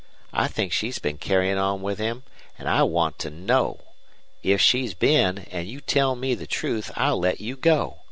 [0.33, 2.23] I think she's been carryin' on with him,
[2.57, 3.81] an' I want to KNOW.
[4.41, 7.97] If she's been an' you tell me the truth I'll let you go.